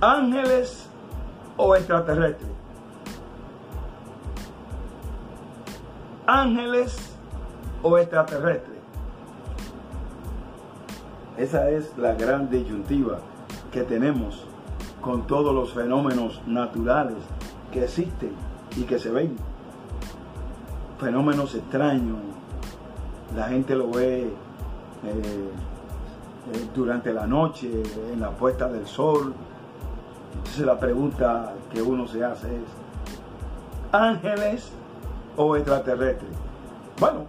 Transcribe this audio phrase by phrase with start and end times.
[0.00, 0.88] ángeles
[1.56, 2.50] o extraterrestres.
[6.26, 7.16] Ángeles
[7.82, 8.78] o extraterrestres.
[11.36, 13.18] Esa es la gran disyuntiva
[13.72, 14.44] que tenemos
[15.00, 17.16] con todos los fenómenos naturales
[17.72, 18.32] que existen
[18.76, 19.36] y que se ven.
[20.98, 22.18] Fenómenos extraños.
[23.34, 24.32] La gente lo ve eh,
[25.04, 27.70] eh, durante la noche,
[28.12, 29.32] en la puesta del sol.
[30.36, 32.62] Entonces la pregunta que uno se hace es,
[33.92, 34.70] ¿ángeles
[35.36, 36.30] o extraterrestres?
[36.98, 37.26] Bueno,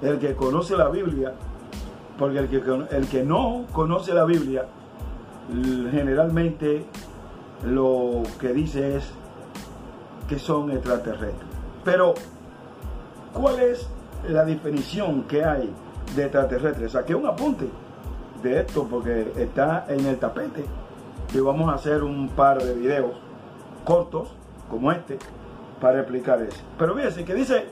[0.00, 1.32] el que conoce la Biblia,
[2.18, 4.66] porque el que, el que no conoce la Biblia,
[5.90, 6.84] generalmente
[7.64, 9.10] lo que dice es
[10.28, 11.48] que son extraterrestres.
[11.84, 12.14] Pero,
[13.32, 13.88] ¿cuál es
[14.28, 15.72] la definición que hay
[16.16, 16.92] de extraterrestres?
[16.92, 17.68] Saqué un apunte
[18.42, 20.64] de esto porque está en el tapete
[21.34, 23.12] y vamos a hacer un par de videos
[23.84, 24.28] cortos
[24.70, 25.18] como este
[25.80, 26.60] para explicar eso.
[26.78, 27.66] Pero fíjense que dice,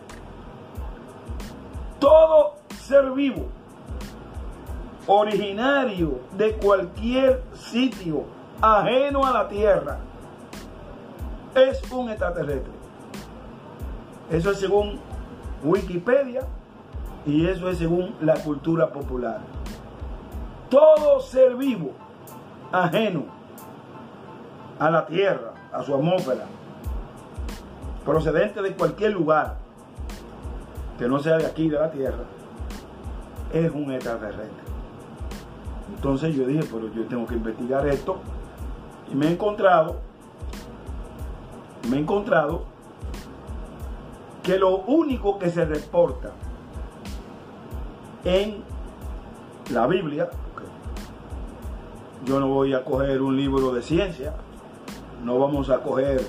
[1.99, 3.47] todo ser vivo
[5.07, 8.25] originario de cualquier sitio
[8.61, 9.99] ajeno a la tierra
[11.55, 12.73] es un extraterrestre.
[14.31, 14.99] Eso es según
[15.63, 16.43] Wikipedia
[17.27, 19.41] y eso es según la cultura popular.
[20.69, 21.91] Todo ser vivo
[22.73, 23.40] ajeno
[24.81, 26.47] a la tierra, a su atmósfera,
[28.05, 29.59] procedente de cualquier lugar
[30.99, 32.25] que no sea de aquí, de la tierra,
[33.53, 34.71] es un extraterrestre.
[35.95, 38.19] Entonces yo dije, pero yo tengo que investigar esto.
[39.13, 39.97] Y me he encontrado,
[41.91, 42.65] me he encontrado
[44.43, 46.31] que lo único que se reporta
[48.25, 48.63] en
[49.73, 50.31] la Biblia,
[52.25, 54.35] yo no voy a coger un libro de ciencia,
[55.25, 56.21] no vamos a coger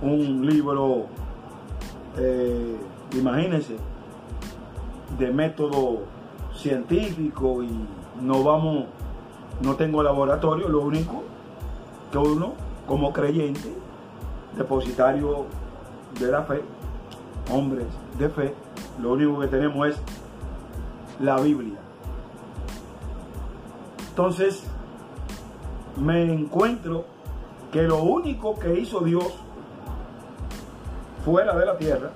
[0.00, 1.06] un libro,
[2.16, 2.76] eh,
[3.12, 3.76] imagínense,
[5.18, 6.00] de método
[6.56, 7.70] científico y
[8.20, 8.86] no vamos,
[9.60, 11.22] no tengo laboratorio, lo único
[12.10, 12.54] que uno
[12.86, 13.72] como creyente,
[14.56, 15.46] depositario
[16.18, 16.62] de la fe,
[17.52, 17.86] hombres
[18.18, 18.54] de fe,
[19.00, 19.96] lo único que tenemos es
[21.20, 21.78] la Biblia.
[24.10, 24.64] Entonces,
[25.96, 27.04] me encuentro
[27.72, 29.32] que lo único que hizo Dios
[31.24, 32.10] fuera de la tierra,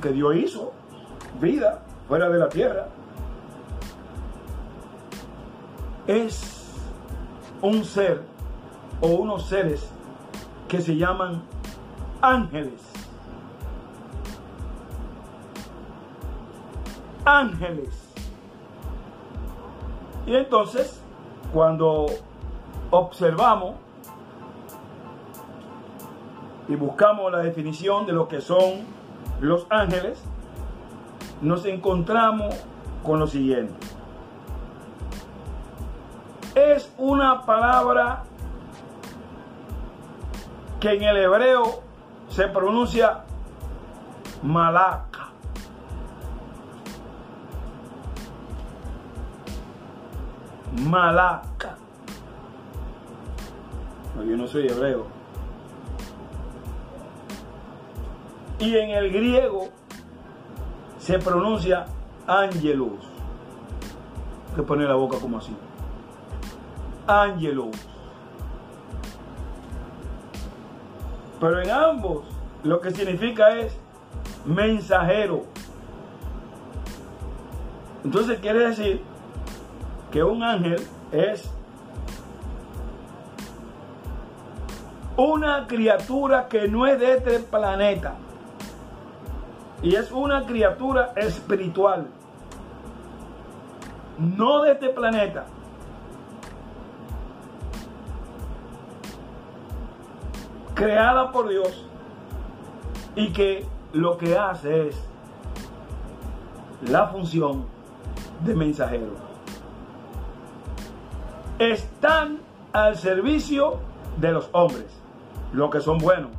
[0.00, 0.72] que Dios hizo
[1.38, 2.88] vida fuera de la tierra,
[6.06, 6.72] es
[7.60, 8.22] un ser
[9.02, 9.86] o unos seres
[10.66, 11.42] que se llaman
[12.22, 12.80] ángeles.
[17.26, 18.08] Ángeles.
[20.26, 21.00] Y entonces,
[21.52, 22.06] cuando
[22.90, 23.74] observamos
[26.68, 28.84] y buscamos la definición de lo que son
[29.40, 30.22] los ángeles,
[31.40, 32.54] nos encontramos
[33.02, 33.74] con lo siguiente
[36.54, 38.24] es una palabra
[40.78, 41.82] que en el hebreo
[42.28, 43.24] se pronuncia
[44.42, 45.28] malaca.
[50.72, 51.69] Malaca.
[54.24, 55.06] Yo no soy hebreo.
[58.58, 59.68] Y en el griego
[60.98, 61.86] se pronuncia
[62.26, 63.00] angelus.
[64.54, 65.56] Que pone la boca como así.
[67.06, 67.76] Angelus.
[71.40, 72.24] Pero en ambos
[72.62, 73.76] lo que significa es
[74.44, 75.44] mensajero.
[78.04, 79.02] Entonces quiere decir
[80.10, 80.82] que un ángel
[81.12, 81.50] es
[85.22, 88.14] una criatura que no es de este planeta.
[89.82, 92.06] Y es una criatura espiritual.
[94.18, 95.46] No de este planeta.
[100.80, 101.84] creada por Dios
[103.14, 104.96] y que lo que hace es
[106.88, 107.66] la función
[108.46, 109.12] de mensajero.
[111.58, 112.38] Están
[112.72, 113.80] al servicio
[114.16, 114.86] de los hombres,
[115.52, 116.30] lo que son buenos.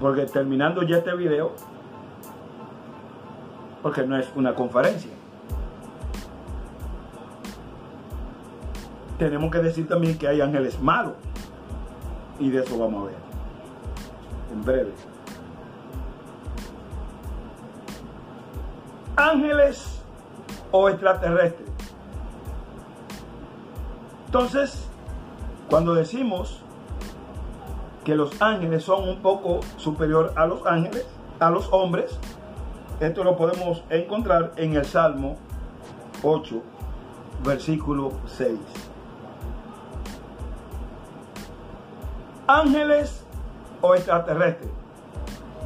[0.00, 1.52] Porque terminando ya este video,
[3.82, 5.10] porque no es una conferencia,
[9.18, 11.14] tenemos que decir también que hay ángeles malos
[12.40, 13.16] y de eso vamos a ver
[14.52, 14.92] en breve.
[19.16, 20.02] Ángeles
[20.72, 21.68] o extraterrestres.
[24.26, 24.88] Entonces,
[25.72, 26.60] Cuando decimos
[28.04, 31.06] que los ángeles son un poco superior a los ángeles,
[31.38, 32.18] a los hombres,
[33.00, 35.36] esto lo podemos encontrar en el Salmo
[36.22, 36.62] 8,
[37.44, 38.58] versículo 6.
[42.46, 43.24] Ángeles
[43.80, 44.70] o extraterrestres.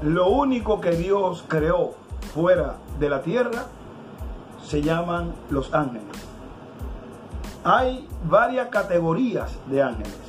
[0.03, 1.95] Lo único que Dios creó
[2.35, 3.67] fuera de la tierra
[4.63, 6.05] se llaman los ángeles.
[7.65, 10.26] Hay varias categorías de ángeles.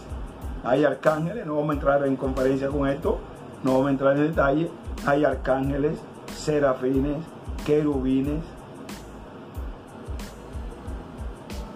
[0.67, 3.19] Hay arcángeles, no vamos a entrar en conferencia con esto,
[3.63, 4.69] no vamos a entrar en detalle.
[5.05, 5.97] Hay arcángeles,
[6.35, 7.23] serafines,
[7.65, 8.43] querubines,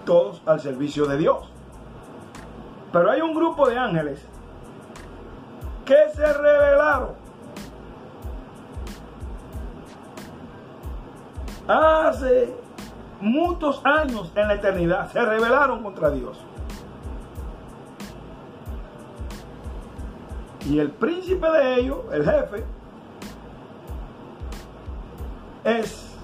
[0.05, 1.49] todos al servicio de Dios.
[2.91, 4.27] Pero hay un grupo de ángeles
[5.85, 7.11] que se revelaron
[11.65, 12.53] hace
[13.21, 16.37] muchos años en la eternidad, se rebelaron contra Dios.
[20.69, 22.63] Y el príncipe de ellos, el jefe,
[25.63, 26.15] es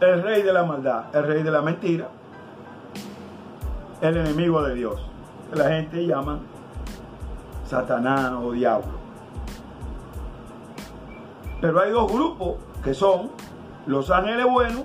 [0.00, 2.08] el rey de la maldad, el rey de la mentira,
[4.00, 5.00] el enemigo de Dios.
[5.54, 6.40] La gente llama
[7.66, 9.02] Satanás o diablo.
[11.60, 13.30] Pero hay dos grupos que son
[13.86, 14.82] los ángeles buenos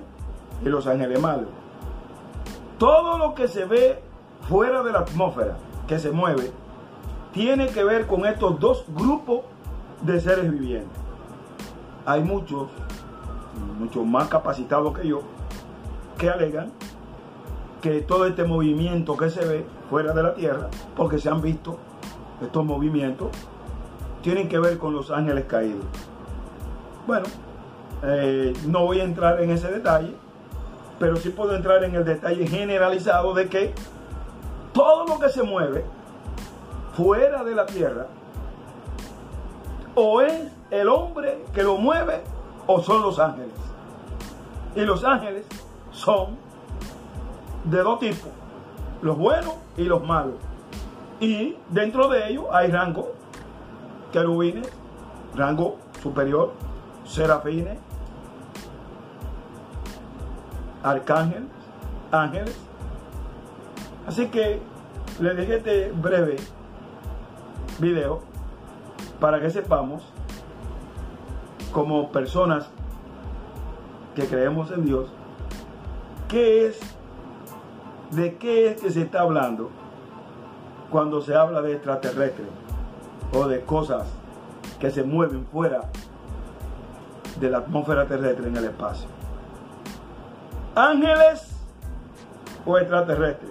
[0.64, 1.48] y los ángeles malos.
[2.78, 4.00] Todo lo que se ve
[4.48, 5.56] fuera de la atmósfera,
[5.88, 6.52] que se mueve,
[7.32, 9.40] tiene que ver con estos dos grupos
[10.02, 10.98] de seres vivientes.
[12.06, 12.68] Hay muchos,
[13.78, 15.22] muchos más capacitados que yo,
[16.16, 16.72] que alegan
[17.82, 21.78] que todo este movimiento que se ve fuera de la Tierra, porque se han visto
[22.42, 23.28] estos movimientos,
[24.22, 25.84] tienen que ver con los ángeles caídos.
[27.06, 27.26] Bueno,
[28.02, 30.14] eh, no voy a entrar en ese detalle,
[30.98, 33.74] pero sí puedo entrar en el detalle generalizado de que
[34.72, 35.84] todo lo que se mueve
[36.98, 38.08] fuera de la tierra
[39.94, 42.22] o es el hombre que lo mueve
[42.66, 43.54] o son los ángeles.
[44.74, 45.46] Y los ángeles
[45.92, 46.36] son
[47.62, 48.30] de dos tipos,
[49.00, 50.34] los buenos y los malos.
[51.20, 53.12] Y dentro de ellos hay rango
[54.12, 54.68] querubines,
[55.36, 56.52] rango superior,
[57.04, 57.78] serafines,
[60.82, 61.48] arcángeles,
[62.10, 62.58] ángeles.
[64.04, 64.60] Así que
[65.20, 66.36] les dejé este breve
[67.78, 68.20] video
[69.20, 70.02] para que sepamos
[71.72, 72.68] como personas
[74.14, 75.08] que creemos en Dios
[76.28, 76.80] qué es
[78.10, 79.70] de qué es que se está hablando
[80.90, 82.48] cuando se habla de extraterrestres
[83.32, 84.06] o de cosas
[84.80, 85.82] que se mueven fuera
[87.38, 89.08] de la atmósfera terrestre en el espacio
[90.78, 91.48] ángeles
[92.64, 93.50] o extraterrestres.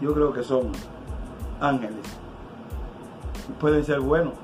[0.00, 0.72] Yo creo que son
[1.64, 2.06] ángeles.
[3.58, 4.34] Pueden ser buenos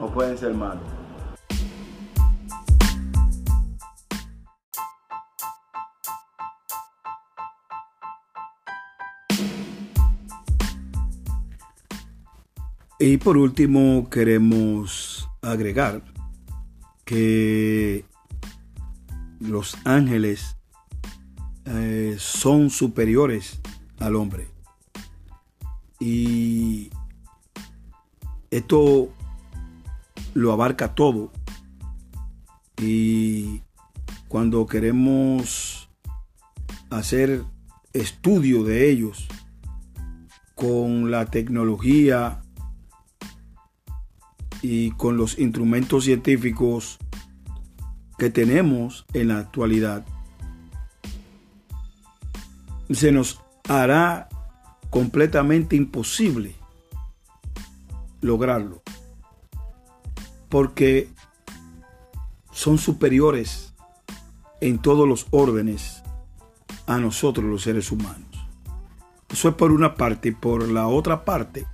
[0.00, 0.82] o pueden ser malos.
[13.00, 16.02] Y por último queremos agregar
[17.04, 18.04] que
[19.38, 20.56] los ángeles
[21.64, 23.60] eh, son superiores
[24.00, 24.57] al hombre.
[26.00, 26.90] Y
[28.50, 29.08] esto
[30.34, 31.32] lo abarca todo.
[32.80, 33.62] Y
[34.28, 35.88] cuando queremos
[36.90, 37.44] hacer
[37.92, 39.26] estudio de ellos
[40.54, 42.42] con la tecnología
[44.62, 46.98] y con los instrumentos científicos
[48.18, 50.04] que tenemos en la actualidad,
[52.90, 54.28] se nos hará
[54.90, 56.54] completamente imposible
[58.20, 58.82] lograrlo,
[60.48, 61.08] porque
[62.50, 63.74] son superiores
[64.60, 66.02] en todos los órdenes
[66.86, 68.26] a nosotros los seres humanos.
[69.28, 70.32] Eso es por una parte.
[70.32, 71.66] Por la otra parte,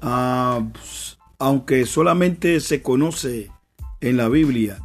[0.00, 3.50] ah, pues, aunque solamente se conoce
[4.00, 4.80] en la Biblia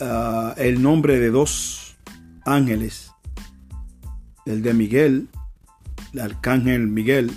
[0.00, 1.96] ah, el nombre de dos
[2.44, 3.09] ángeles,
[4.50, 5.28] el de Miguel,
[6.12, 7.36] el arcángel Miguel,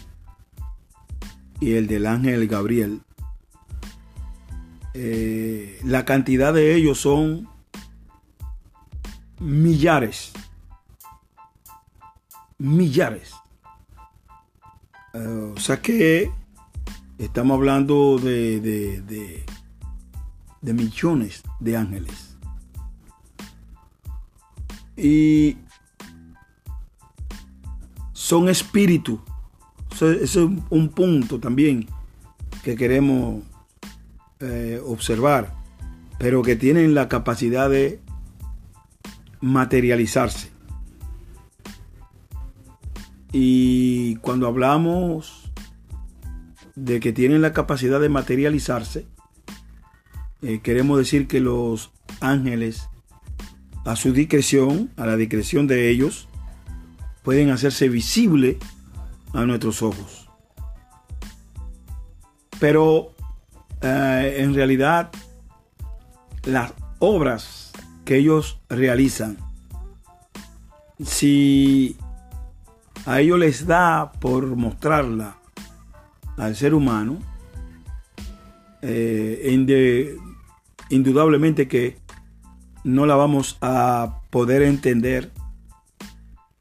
[1.60, 3.02] y el del ángel Gabriel.
[4.94, 7.48] Eh, la cantidad de ellos son
[9.40, 10.34] millares.
[12.58, 13.34] Millares.
[15.14, 16.32] Ah, o sea que
[17.18, 19.44] estamos hablando de, de
[20.64, 22.36] de millones de ángeles.
[24.96, 25.58] Y
[28.34, 29.22] son espíritu.
[29.92, 31.86] Ese es un punto también
[32.64, 33.44] que queremos
[34.40, 35.54] eh, observar,
[36.18, 38.00] pero que tienen la capacidad de
[39.40, 40.50] materializarse.
[43.32, 45.52] Y cuando hablamos
[46.74, 49.06] de que tienen la capacidad de materializarse,
[50.42, 52.90] eh, queremos decir que los ángeles,
[53.86, 56.30] a su discreción, a la discreción de ellos,
[57.24, 58.60] pueden hacerse visible
[59.34, 60.30] a nuestros ojos.
[62.60, 63.14] Pero
[63.82, 65.12] eh, en realidad
[66.44, 67.72] las obras
[68.06, 69.38] que ellos realizan,
[71.04, 71.98] si
[73.06, 75.38] a ellos les da por mostrarla
[76.38, 77.20] al ser humano,
[78.82, 80.12] eh,
[80.90, 81.98] indudablemente que
[82.84, 85.32] no la vamos a poder entender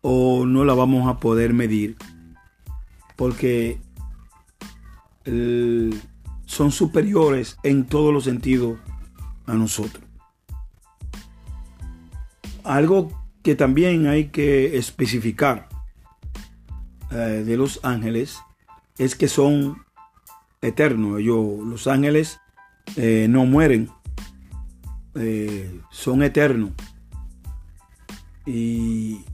[0.02, 1.96] o no la vamos a poder medir
[3.16, 3.80] porque
[6.46, 8.78] son superiores en todos los sentidos
[9.46, 10.04] a nosotros.
[12.64, 13.10] Algo
[13.42, 15.68] que también hay que especificar
[17.10, 18.38] eh, de los ángeles
[18.98, 19.82] es que son
[20.60, 21.20] eternos.
[21.20, 22.40] Ellos, los ángeles
[22.96, 23.90] eh, no mueren,
[25.14, 26.70] eh, son eternos.
[28.46, 29.24] Y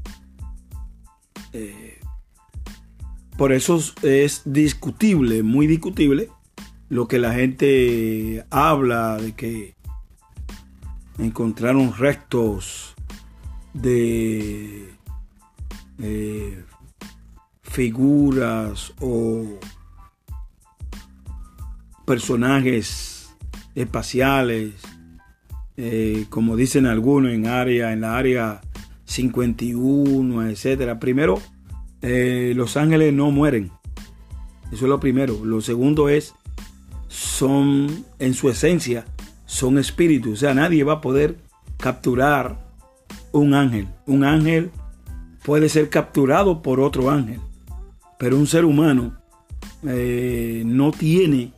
[3.36, 6.28] por eso es discutible, muy discutible,
[6.88, 9.76] lo que la gente habla de que
[11.18, 12.94] encontraron restos
[13.74, 14.88] de
[16.00, 16.64] eh,
[17.62, 19.58] figuras o
[22.06, 23.36] personajes
[23.74, 24.74] espaciales,
[25.76, 28.60] eh, como dicen algunos en área, en la área
[29.08, 31.00] 51, etcétera.
[31.00, 31.40] Primero,
[32.02, 33.70] eh, los ángeles no mueren.
[34.70, 35.44] Eso es lo primero.
[35.44, 36.34] Lo segundo es
[37.08, 39.06] son en su esencia,
[39.46, 40.34] son espíritus.
[40.34, 41.38] O sea, nadie va a poder
[41.78, 42.68] capturar
[43.32, 43.88] un ángel.
[44.06, 44.70] Un ángel
[45.42, 47.40] puede ser capturado por otro ángel,
[48.18, 49.18] pero un ser humano
[49.86, 51.54] eh, no tiene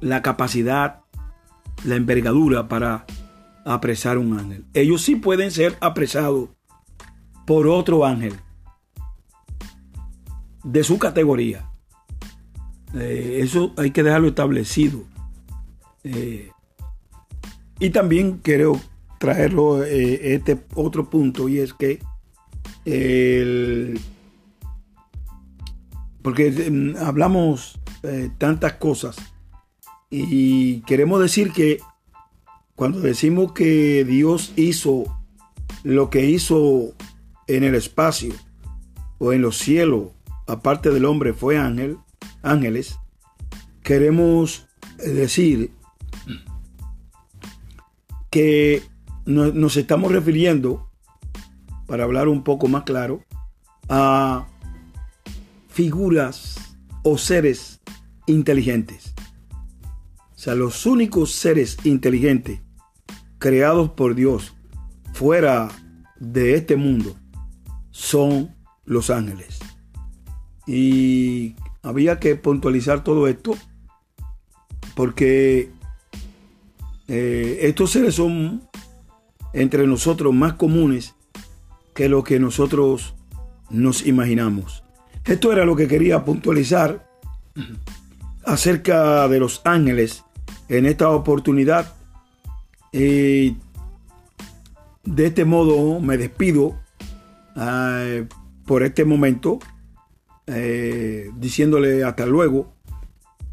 [0.00, 1.02] la capacidad,
[1.84, 3.06] la envergadura para
[3.64, 4.64] apresar un ángel.
[4.74, 6.50] Ellos sí pueden ser apresados
[7.46, 8.34] por otro ángel
[10.64, 11.68] de su categoría.
[12.94, 15.04] Eh, eso hay que dejarlo establecido.
[16.04, 16.50] Eh,
[17.78, 18.80] y también quiero
[19.18, 22.00] traerlo eh, este otro punto y es que
[26.22, 27.78] porque mm, hablamos
[28.38, 29.16] tantas cosas
[30.10, 31.78] y queremos decir que
[32.82, 35.04] cuando decimos que Dios hizo
[35.84, 36.92] lo que hizo
[37.46, 38.34] en el espacio
[39.18, 40.08] o en los cielos,
[40.48, 41.98] aparte del hombre, fue ángel,
[42.42, 42.98] ángeles,
[43.84, 44.66] queremos
[44.98, 45.70] decir
[48.30, 48.82] que
[49.26, 50.90] nos estamos refiriendo,
[51.86, 53.22] para hablar un poco más claro,
[53.88, 54.48] a
[55.68, 56.56] figuras
[57.04, 57.80] o seres
[58.26, 59.14] inteligentes.
[60.34, 62.58] O sea, los únicos seres inteligentes
[63.42, 64.54] creados por Dios
[65.12, 65.68] fuera
[66.20, 67.16] de este mundo
[67.90, 69.58] son los ángeles.
[70.64, 73.56] Y había que puntualizar todo esto
[74.94, 75.72] porque
[77.08, 78.62] eh, estos seres son
[79.52, 81.16] entre nosotros más comunes
[81.94, 83.16] que lo que nosotros
[83.70, 84.84] nos imaginamos.
[85.24, 87.10] Esto era lo que quería puntualizar
[88.44, 90.24] acerca de los ángeles
[90.68, 91.92] en esta oportunidad.
[92.92, 93.56] De
[95.16, 96.78] este modo me despido
[97.56, 98.26] eh,
[98.66, 99.58] por este momento
[100.46, 102.74] eh, diciéndole hasta luego.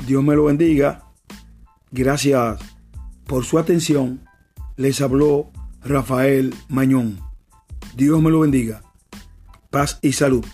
[0.05, 1.05] Dios me lo bendiga.
[1.91, 2.59] Gracias
[3.25, 4.21] por su atención.
[4.75, 5.51] Les habló
[5.83, 7.19] Rafael Mañón.
[7.95, 8.81] Dios me lo bendiga.
[9.69, 10.45] Paz y salud.